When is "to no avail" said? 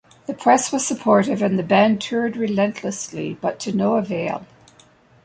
3.59-4.47